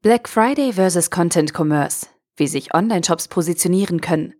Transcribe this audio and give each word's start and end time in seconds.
Black 0.00 0.28
Friday 0.28 0.74
vs. 0.74 1.10
Content 1.10 1.52
Commerce, 1.52 2.06
wie 2.36 2.46
sich 2.46 2.72
Online-Shops 2.72 3.26
positionieren 3.26 4.00
können. 4.00 4.32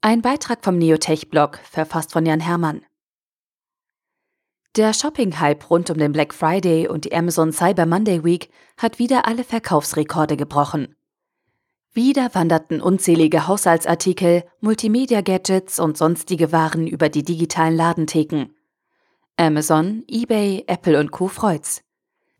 Ein 0.00 0.22
Beitrag 0.22 0.64
vom 0.64 0.76
Neotech-Blog, 0.76 1.60
verfasst 1.62 2.10
von 2.10 2.26
Jan 2.26 2.40
Herrmann. 2.40 2.84
Der 4.74 4.92
Shopping-Hype 4.92 5.70
rund 5.70 5.88
um 5.90 5.98
den 5.98 6.10
Black 6.10 6.34
Friday 6.34 6.88
und 6.88 7.04
die 7.04 7.14
Amazon 7.14 7.52
Cyber 7.52 7.86
Monday 7.86 8.24
Week 8.24 8.50
hat 8.76 8.98
wieder 8.98 9.28
alle 9.28 9.44
Verkaufsrekorde 9.44 10.36
gebrochen. 10.36 10.96
Wieder 11.92 12.34
wanderten 12.34 12.80
unzählige 12.80 13.46
Haushaltsartikel, 13.46 14.42
Multimedia-Gadgets 14.58 15.78
und 15.78 15.96
sonstige 15.96 16.50
Waren 16.50 16.88
über 16.88 17.08
die 17.08 17.22
digitalen 17.22 17.76
Ladentheken. 17.76 18.52
Amazon, 19.36 20.02
eBay, 20.08 20.64
Apple 20.66 20.98
und 20.98 21.12
Co. 21.12 21.28
freut's. 21.28 21.84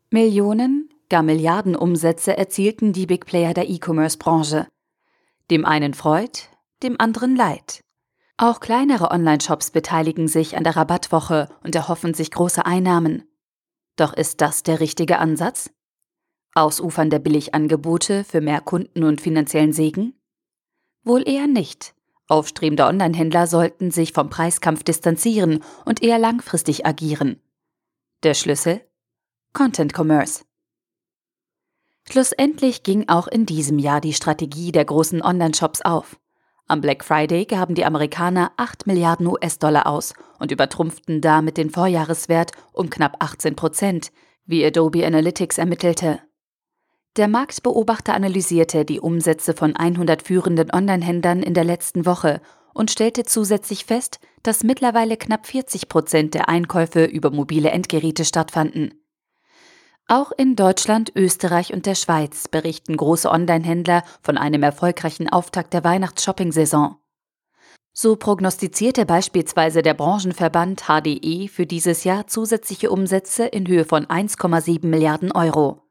Millionen, 0.09 0.90
gar 1.11 1.21
Milliardenumsätze 1.23 2.35
erzielten 2.35 2.93
die 2.93 3.05
Big 3.05 3.25
Player 3.25 3.53
der 3.53 3.69
E-Commerce-Branche. 3.69 4.67
Dem 5.51 5.65
einen 5.65 5.93
freut, 5.93 6.49
dem 6.81 6.95
anderen 6.99 7.35
leid. 7.35 7.81
Auch 8.37 8.61
kleinere 8.61 9.11
Online-Shops 9.11 9.71
beteiligen 9.71 10.29
sich 10.29 10.55
an 10.57 10.63
der 10.63 10.77
Rabattwoche 10.77 11.49
und 11.63 11.75
erhoffen 11.75 12.13
sich 12.13 12.31
große 12.31 12.65
Einnahmen. 12.65 13.29
Doch 13.97 14.13
ist 14.13 14.39
das 14.39 14.63
der 14.63 14.79
richtige 14.79 15.19
Ansatz? 15.19 15.69
Ausufern 16.55 17.09
der 17.09 17.19
Billigangebote 17.19 18.23
für 18.23 18.39
mehr 18.39 18.61
Kunden 18.61 19.03
und 19.03 19.19
finanziellen 19.19 19.73
Segen? 19.73 20.19
Wohl 21.03 21.27
eher 21.27 21.47
nicht. 21.47 21.93
Aufstrebende 22.29 22.85
Online-Händler 22.85 23.47
sollten 23.47 23.91
sich 23.91 24.13
vom 24.13 24.29
Preiskampf 24.29 24.83
distanzieren 24.83 25.61
und 25.83 26.01
eher 26.01 26.19
langfristig 26.19 26.85
agieren. 26.85 27.41
Der 28.23 28.33
Schlüssel? 28.33 28.81
Content 29.51 29.93
Commerce. 29.93 30.45
Schlussendlich 32.11 32.83
ging 32.83 33.07
auch 33.07 33.29
in 33.29 33.45
diesem 33.45 33.79
Jahr 33.79 34.01
die 34.01 34.11
Strategie 34.11 34.73
der 34.73 34.83
großen 34.83 35.21
Online-Shops 35.21 35.81
auf. 35.81 36.19
Am 36.67 36.81
Black 36.81 37.05
Friday 37.05 37.45
gaben 37.45 37.73
die 37.73 37.85
Amerikaner 37.85 38.51
8 38.57 38.85
Milliarden 38.85 39.27
US-Dollar 39.27 39.87
aus 39.87 40.13
und 40.37 40.51
übertrumpften 40.51 41.21
damit 41.21 41.55
den 41.55 41.69
Vorjahreswert 41.69 42.51
um 42.73 42.89
knapp 42.89 43.15
18 43.19 43.55
Prozent, 43.55 44.11
wie 44.45 44.65
Adobe 44.65 45.05
Analytics 45.05 45.57
ermittelte. 45.57 46.19
Der 47.15 47.29
Marktbeobachter 47.29 48.13
analysierte 48.13 48.83
die 48.83 48.99
Umsätze 48.99 49.53
von 49.53 49.77
100 49.77 50.21
führenden 50.21 50.69
Online-Händlern 50.69 51.41
in 51.41 51.53
der 51.53 51.63
letzten 51.63 52.05
Woche 52.05 52.41
und 52.73 52.91
stellte 52.91 53.23
zusätzlich 53.23 53.85
fest, 53.85 54.19
dass 54.43 54.65
mittlerweile 54.65 55.15
knapp 55.15 55.47
40 55.47 55.87
Prozent 55.87 56.33
der 56.33 56.49
Einkäufe 56.49 57.05
über 57.05 57.31
mobile 57.31 57.69
Endgeräte 57.69 58.25
stattfanden. 58.25 59.00
Auch 60.07 60.31
in 60.31 60.55
Deutschland, 60.55 61.11
Österreich 61.15 61.73
und 61.73 61.85
der 61.85 61.95
Schweiz 61.95 62.47
berichten 62.47 62.97
große 62.97 63.29
Online-Händler 63.29 64.03
von 64.21 64.37
einem 64.37 64.63
erfolgreichen 64.63 65.29
Auftakt 65.29 65.73
der 65.73 65.83
Weihnachts-Shopping-Saison. 65.83 66.97
So 67.93 68.15
prognostizierte 68.15 69.05
beispielsweise 69.05 69.81
der 69.81 69.93
Branchenverband 69.93 70.83
HDE 70.87 71.49
für 71.49 71.65
dieses 71.65 72.05
Jahr 72.05 72.25
zusätzliche 72.27 72.89
Umsätze 72.89 73.45
in 73.45 73.67
Höhe 73.67 73.83
von 73.83 74.05
1,7 74.05 74.85
Milliarden 74.85 75.31
Euro. 75.33 75.81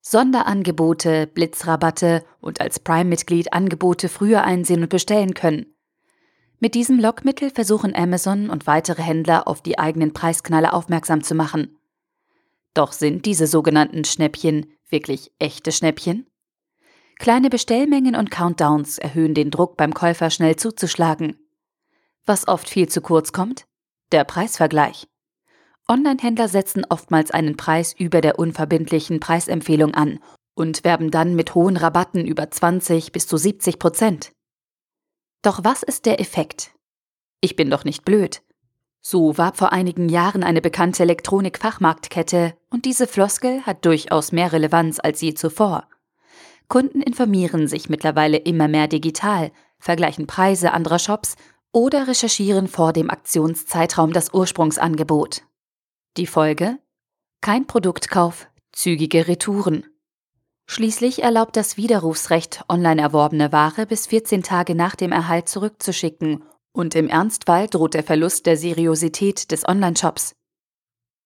Sonderangebote, 0.00 1.26
Blitzrabatte 1.26 2.24
und 2.40 2.60
als 2.60 2.78
Prime-Mitglied 2.78 3.52
Angebote 3.52 4.08
früher 4.08 4.44
einsehen 4.44 4.82
und 4.82 4.88
bestellen 4.88 5.34
können. 5.34 5.74
Mit 6.58 6.74
diesem 6.74 6.98
Lockmittel 6.98 7.50
versuchen 7.50 7.94
Amazon 7.94 8.48
und 8.48 8.66
weitere 8.66 9.02
Händler 9.02 9.46
auf 9.46 9.62
die 9.62 9.78
eigenen 9.78 10.12
Preisknalle 10.12 10.72
aufmerksam 10.72 11.22
zu 11.22 11.34
machen. 11.34 11.75
Doch 12.76 12.92
sind 12.92 13.24
diese 13.24 13.46
sogenannten 13.46 14.04
Schnäppchen 14.04 14.70
wirklich 14.90 15.32
echte 15.38 15.72
Schnäppchen? 15.72 16.26
Kleine 17.18 17.48
Bestellmengen 17.48 18.14
und 18.14 18.30
Countdowns 18.30 18.98
erhöhen 18.98 19.32
den 19.32 19.50
Druck 19.50 19.78
beim 19.78 19.94
Käufer 19.94 20.28
schnell 20.28 20.56
zuzuschlagen. 20.56 21.38
Was 22.26 22.46
oft 22.46 22.68
viel 22.68 22.86
zu 22.86 23.00
kurz 23.00 23.32
kommt? 23.32 23.64
Der 24.12 24.24
Preisvergleich. 24.24 25.08
Online-Händler 25.88 26.48
setzen 26.48 26.84
oftmals 26.86 27.30
einen 27.30 27.56
Preis 27.56 27.94
über 27.96 28.20
der 28.20 28.38
unverbindlichen 28.38 29.20
Preisempfehlung 29.20 29.94
an 29.94 30.18
und 30.54 30.84
werben 30.84 31.10
dann 31.10 31.34
mit 31.34 31.54
hohen 31.54 31.78
Rabatten 31.78 32.26
über 32.26 32.50
20 32.50 33.10
bis 33.10 33.26
zu 33.26 33.38
70 33.38 33.78
Prozent. 33.78 34.32
Doch 35.40 35.60
was 35.64 35.82
ist 35.82 36.04
der 36.04 36.20
Effekt? 36.20 36.74
Ich 37.40 37.56
bin 37.56 37.70
doch 37.70 37.84
nicht 37.84 38.04
blöd. 38.04 38.42
So 39.08 39.38
war 39.38 39.54
vor 39.54 39.72
einigen 39.72 40.08
Jahren 40.08 40.42
eine 40.42 40.60
bekannte 40.60 41.04
Elektronik-Fachmarktkette 41.04 42.54
und 42.70 42.86
diese 42.86 43.06
Floskel 43.06 43.62
hat 43.62 43.84
durchaus 43.84 44.32
mehr 44.32 44.52
Relevanz 44.52 44.98
als 44.98 45.20
je 45.20 45.32
zuvor. 45.34 45.86
Kunden 46.66 47.02
informieren 47.02 47.68
sich 47.68 47.88
mittlerweile 47.88 48.36
immer 48.36 48.66
mehr 48.66 48.88
digital, 48.88 49.52
vergleichen 49.78 50.26
Preise 50.26 50.72
anderer 50.72 50.98
Shops 50.98 51.36
oder 51.70 52.08
recherchieren 52.08 52.66
vor 52.66 52.92
dem 52.92 53.08
Aktionszeitraum 53.08 54.12
das 54.12 54.34
Ursprungsangebot. 54.34 55.42
Die 56.16 56.26
Folge? 56.26 56.76
Kein 57.40 57.68
Produktkauf, 57.68 58.48
zügige 58.72 59.28
Retouren. 59.28 59.86
Schließlich 60.66 61.22
erlaubt 61.22 61.56
das 61.56 61.76
Widerrufsrecht, 61.76 62.64
online 62.68 63.02
erworbene 63.02 63.52
Ware 63.52 63.86
bis 63.86 64.08
14 64.08 64.42
Tage 64.42 64.74
nach 64.74 64.96
dem 64.96 65.12
Erhalt 65.12 65.48
zurückzuschicken 65.48 66.42
und 66.76 66.94
im 66.94 67.08
Ernstfall 67.08 67.68
droht 67.68 67.94
der 67.94 68.02
Verlust 68.02 68.46
der 68.46 68.56
Seriosität 68.56 69.50
des 69.50 69.66
Online-Shops. 69.66 70.36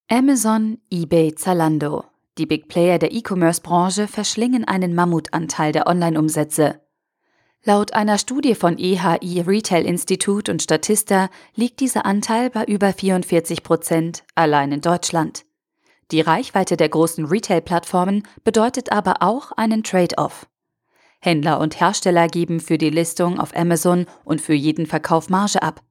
Amazon, 0.09 0.79
eBay, 0.91 1.35
Zalando. 1.35 2.05
Die 2.39 2.47
Big 2.47 2.69
Player 2.69 2.99
der 2.99 3.13
E-Commerce-Branche 3.13 4.07
verschlingen 4.07 4.65
einen 4.65 4.95
Mammutanteil 4.95 5.73
der 5.73 5.87
Online-Umsätze. 5.87 6.81
Laut 7.65 7.93
einer 7.93 8.17
Studie 8.17 8.55
von 8.55 8.79
EHI 8.79 9.43
Retail 9.43 9.85
Institute 9.85 10.51
und 10.51 10.63
Statista 10.63 11.29
liegt 11.55 11.81
dieser 11.81 12.07
Anteil 12.07 12.49
bei 12.49 12.65
über 12.65 12.93
44 12.93 13.63
Prozent 13.63 14.25
allein 14.35 14.73
in 14.73 14.81
Deutschland. 14.81 15.45
Die 16.11 16.23
Reichweite 16.23 16.77
der 16.77 16.89
großen 16.89 17.27
Retail-Plattformen 17.27 18.27
bedeutet 18.43 18.91
aber 18.91 19.17
auch 19.21 19.53
einen 19.53 19.83
Trade-off. 19.83 20.47
Händler 21.21 21.61
und 21.61 21.79
Hersteller 21.81 22.29
geben 22.29 22.61
für 22.61 22.79
die 22.79 22.91
Listung 22.91 23.39
auf 23.39 23.55
Amazon 23.55 24.07
und 24.25 24.41
für 24.41 24.55
jeden 24.55 24.87
Verkauf 24.87 25.29
Marge 25.29 25.63
ab. 25.63 25.83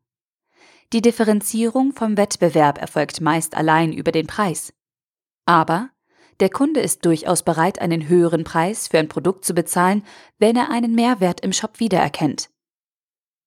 Die 0.91 1.01
Differenzierung 1.01 1.93
vom 1.93 2.17
Wettbewerb 2.17 2.79
erfolgt 2.79 3.21
meist 3.21 3.55
allein 3.55 3.93
über 3.93 4.11
den 4.11 4.25
Preis. 4.25 4.73
Aber 5.45 5.89
der 6.39 6.49
Kunde 6.49 6.79
ist 6.79 7.05
durchaus 7.05 7.43
bereit, 7.43 7.79
einen 7.79 8.07
höheren 8.07 8.43
Preis 8.43 8.87
für 8.87 8.97
ein 8.97 9.09
Produkt 9.09 9.45
zu 9.45 9.53
bezahlen, 9.53 10.03
wenn 10.39 10.55
er 10.55 10.71
einen 10.71 10.95
Mehrwert 10.95 11.41
im 11.41 11.53
Shop 11.53 11.79
wiedererkennt. 11.79 12.49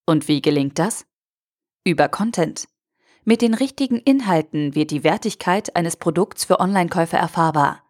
Und 0.06 0.28
wie 0.28 0.42
gelingt 0.42 0.78
das? 0.78 1.06
Über 1.84 2.08
Content. 2.08 2.68
Mit 3.24 3.40
den 3.40 3.54
richtigen 3.54 3.98
Inhalten 3.98 4.74
wird 4.74 4.90
die 4.90 5.04
Wertigkeit 5.04 5.74
eines 5.74 5.96
Produkts 5.96 6.44
für 6.44 6.60
Online-Käufer 6.60 7.18
erfahrbar. 7.18 7.82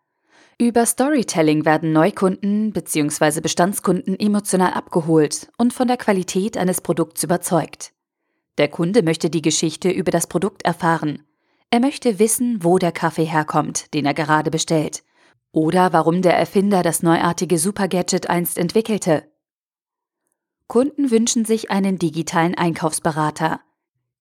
Über 0.58 0.86
Storytelling 0.86 1.64
werden 1.64 1.92
Neukunden 1.92 2.72
bzw. 2.72 3.40
Bestandskunden 3.40 4.18
emotional 4.18 4.72
abgeholt 4.72 5.50
und 5.56 5.72
von 5.72 5.88
der 5.88 5.96
Qualität 5.96 6.56
eines 6.56 6.80
Produkts 6.80 7.22
überzeugt. 7.24 7.92
Der 8.58 8.68
Kunde 8.68 9.02
möchte 9.02 9.30
die 9.30 9.42
Geschichte 9.42 9.90
über 9.90 10.10
das 10.10 10.26
Produkt 10.26 10.62
erfahren. 10.62 11.22
Er 11.70 11.80
möchte 11.80 12.18
wissen, 12.18 12.62
wo 12.62 12.78
der 12.78 12.92
Kaffee 12.92 13.24
herkommt, 13.24 13.94
den 13.94 14.04
er 14.04 14.14
gerade 14.14 14.50
bestellt. 14.50 15.02
Oder 15.52 15.92
warum 15.92 16.22
der 16.22 16.36
Erfinder 16.36 16.82
das 16.82 17.02
neuartige 17.02 17.58
Supergadget 17.58 18.28
einst 18.28 18.58
entwickelte. 18.58 19.24
Kunden 20.66 21.10
wünschen 21.10 21.44
sich 21.44 21.70
einen 21.70 21.98
digitalen 21.98 22.54
Einkaufsberater. 22.54 23.60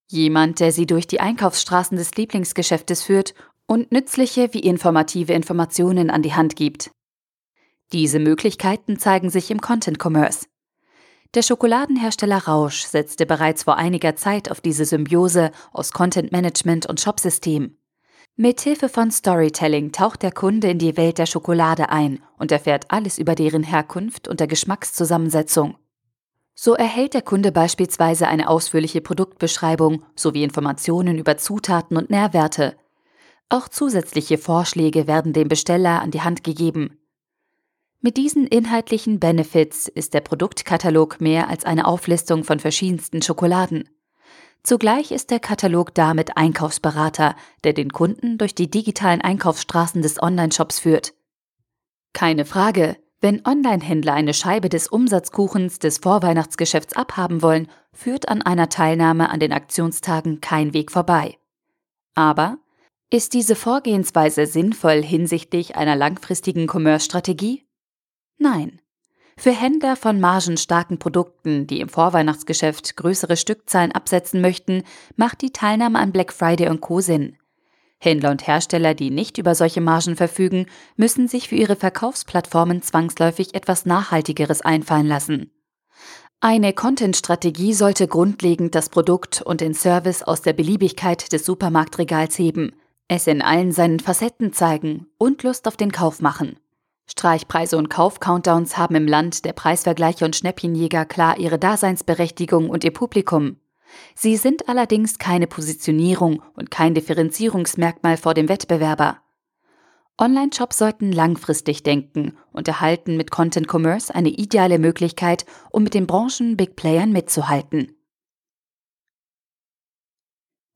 Jemand, 0.07 0.59
der 0.59 0.71
sie 0.71 0.85
durch 0.85 1.07
die 1.07 1.21
Einkaufsstraßen 1.21 1.97
des 1.97 2.15
Lieblingsgeschäftes 2.15 3.03
führt 3.03 3.33
und 3.71 3.93
nützliche 3.93 4.53
wie 4.53 4.59
informative 4.59 5.31
Informationen 5.31 6.09
an 6.09 6.21
die 6.21 6.33
Hand 6.33 6.57
gibt. 6.57 6.91
Diese 7.93 8.19
Möglichkeiten 8.19 8.99
zeigen 8.99 9.29
sich 9.29 9.49
im 9.49 9.61
Content 9.61 9.97
Commerce. 9.97 10.45
Der 11.35 11.41
Schokoladenhersteller 11.41 12.49
Rausch 12.49 12.83
setzte 12.83 13.25
bereits 13.25 13.63
vor 13.63 13.77
einiger 13.77 14.17
Zeit 14.17 14.51
auf 14.51 14.59
diese 14.59 14.83
Symbiose 14.83 15.51
aus 15.71 15.93
Content 15.93 16.33
Management 16.33 16.85
und 16.85 16.99
Shopsystem. 16.99 17.77
Mithilfe 18.35 18.89
von 18.89 19.09
Storytelling 19.09 19.93
taucht 19.93 20.21
der 20.23 20.33
Kunde 20.33 20.69
in 20.69 20.77
die 20.77 20.97
Welt 20.97 21.17
der 21.17 21.25
Schokolade 21.25 21.87
ein 21.87 22.21
und 22.37 22.51
erfährt 22.51 22.87
alles 22.89 23.17
über 23.17 23.35
deren 23.35 23.63
Herkunft 23.63 24.27
und 24.27 24.41
der 24.41 24.47
Geschmackszusammensetzung. 24.47 25.77
So 26.55 26.73
erhält 26.73 27.13
der 27.13 27.21
Kunde 27.21 27.53
beispielsweise 27.53 28.27
eine 28.27 28.49
ausführliche 28.49 28.99
Produktbeschreibung 28.99 30.03
sowie 30.13 30.43
Informationen 30.43 31.17
über 31.17 31.37
Zutaten 31.37 31.95
und 31.95 32.09
Nährwerte, 32.09 32.75
auch 33.51 33.67
zusätzliche 33.67 34.37
Vorschläge 34.37 35.07
werden 35.07 35.33
dem 35.33 35.47
Besteller 35.47 36.01
an 36.01 36.11
die 36.11 36.21
Hand 36.21 36.43
gegeben. 36.43 36.97
Mit 37.99 38.17
diesen 38.17 38.47
inhaltlichen 38.47 39.19
Benefits 39.19 39.87
ist 39.87 40.13
der 40.15 40.21
Produktkatalog 40.21 41.21
mehr 41.21 41.49
als 41.49 41.65
eine 41.65 41.85
Auflistung 41.85 42.43
von 42.43 42.59
verschiedensten 42.59 43.21
Schokoladen. 43.21 43.87
Zugleich 44.63 45.11
ist 45.11 45.29
der 45.29 45.39
Katalog 45.39 45.93
damit 45.93 46.37
Einkaufsberater, 46.37 47.35
der 47.63 47.73
den 47.73 47.91
Kunden 47.91 48.37
durch 48.37 48.55
die 48.55 48.69
digitalen 48.69 49.21
Einkaufsstraßen 49.21 50.01
des 50.01 50.21
Online-Shops 50.21 50.79
führt. 50.79 51.13
Keine 52.13 52.45
Frage, 52.45 52.97
wenn 53.21 53.45
Online-Händler 53.45 54.13
eine 54.13 54.33
Scheibe 54.33 54.69
des 54.69 54.87
Umsatzkuchens 54.87 55.77
des 55.77 55.99
Vorweihnachtsgeschäfts 55.99 56.95
abhaben 56.95 57.43
wollen, 57.43 57.67
führt 57.93 58.29
an 58.29 58.41
einer 58.41 58.69
Teilnahme 58.69 59.29
an 59.29 59.39
den 59.39 59.53
Aktionstagen 59.53 60.41
kein 60.41 60.73
Weg 60.73 60.91
vorbei. 60.91 61.37
Aber 62.15 62.57
ist 63.11 63.33
diese 63.33 63.55
Vorgehensweise 63.55 64.45
sinnvoll 64.45 65.03
hinsichtlich 65.03 65.75
einer 65.75 65.97
langfristigen 65.97 66.67
Commerce-Strategie? 66.67 67.65
Nein. 68.37 68.79
Für 69.37 69.51
Händler 69.51 69.97
von 69.97 70.21
margenstarken 70.21 70.97
Produkten, 70.97 71.67
die 71.67 71.81
im 71.81 71.89
Vorweihnachtsgeschäft 71.89 72.95
größere 72.95 73.35
Stückzahlen 73.35 73.91
absetzen 73.91 74.39
möchten, 74.39 74.83
macht 75.17 75.41
die 75.41 75.51
Teilnahme 75.51 75.99
an 75.99 76.13
Black 76.13 76.31
Friday 76.31 76.69
und 76.69 76.79
Co. 76.79 77.01
Sinn. 77.01 77.37
Händler 77.99 78.31
und 78.31 78.47
Hersteller, 78.47 78.93
die 78.93 79.11
nicht 79.11 79.37
über 79.37 79.55
solche 79.55 79.81
Margen 79.81 80.15
verfügen, 80.15 80.67
müssen 80.95 81.27
sich 81.27 81.49
für 81.49 81.55
ihre 81.55 81.75
Verkaufsplattformen 81.75 82.81
zwangsläufig 82.81 83.55
etwas 83.55 83.85
Nachhaltigeres 83.85 84.61
einfallen 84.61 85.07
lassen. 85.07 85.51
Eine 86.39 86.73
Content-Strategie 86.73 87.73
sollte 87.73 88.07
grundlegend 88.07 88.73
das 88.73 88.89
Produkt 88.89 89.41
und 89.41 89.61
den 89.61 89.73
Service 89.73 90.23
aus 90.23 90.41
der 90.41 90.53
Beliebigkeit 90.53 91.31
des 91.33 91.45
Supermarktregals 91.45 92.39
heben, 92.39 92.73
es 93.07 93.27
in 93.27 93.41
allen 93.41 93.71
seinen 93.71 93.99
Facetten 93.99 94.53
zeigen 94.53 95.07
und 95.17 95.43
Lust 95.43 95.67
auf 95.67 95.77
den 95.77 95.91
Kauf 95.91 96.21
machen. 96.21 96.57
Streichpreise 97.07 97.77
und 97.77 97.89
Kauf-Countdowns 97.89 98.77
haben 98.77 98.95
im 98.95 99.07
Land 99.07 99.43
der 99.43 99.53
Preisvergleiche 99.53 100.23
und 100.23 100.35
Schnäppchenjäger 100.35 101.05
klar 101.05 101.37
ihre 101.37 101.59
Daseinsberechtigung 101.59 102.69
und 102.69 102.83
ihr 102.83 102.93
Publikum. 102.93 103.57
Sie 104.15 104.37
sind 104.37 104.69
allerdings 104.69 105.19
keine 105.19 105.47
Positionierung 105.47 106.41
und 106.55 106.71
kein 106.71 106.93
Differenzierungsmerkmal 106.93 108.15
vor 108.15 108.33
dem 108.33 108.47
Wettbewerber. 108.47 109.19
Online-Shops 110.17 110.77
sollten 110.77 111.11
langfristig 111.11 111.83
denken 111.83 112.37
und 112.53 112.67
erhalten 112.67 113.17
mit 113.17 113.31
Content 113.31 113.67
Commerce 113.67 114.13
eine 114.13 114.29
ideale 114.29 114.77
Möglichkeit, 114.77 115.45
um 115.71 115.83
mit 115.83 115.93
den 115.93 116.07
Branchen-Big 116.07 116.75
Playern 116.75 117.11
mitzuhalten. 117.11 117.97